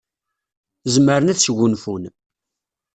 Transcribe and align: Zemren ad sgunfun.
Zemren 0.93 1.31
ad 1.31 1.39
sgunfun. 1.39 2.03